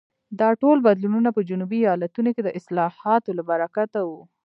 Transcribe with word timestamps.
دا 0.39 0.49
ټول 0.61 0.77
بدلونونه 0.87 1.29
په 1.33 1.41
جنوبي 1.49 1.79
ایالتونو 1.83 2.29
کې 2.35 2.41
د 2.43 2.49
اصلاحاتو 2.59 3.31
له 3.37 3.43
برکته 3.49 3.99
وو. 4.09 4.21